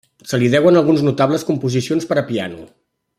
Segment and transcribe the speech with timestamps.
[0.29, 2.67] Se li deuen algunes notables composicions per a piano.